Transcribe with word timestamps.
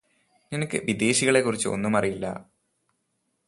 നിനക്ക് 0.51 0.77
വിദേശികളെ 0.83 1.41
കുറിച്ച് 1.41 1.67
ഒന്നുമറിയില്ലാ 1.67 2.33